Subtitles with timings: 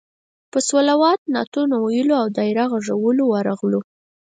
[0.51, 3.79] په صلوات، نعتونو ویلو او دایره غږولو ورغلو.